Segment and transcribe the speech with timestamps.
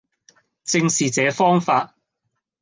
[0.63, 1.93] 正是這方法。